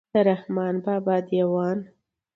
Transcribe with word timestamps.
د 0.13 0.13
رحمان 0.27 0.75
بابا 0.85 1.15
دېوان. 1.29 1.79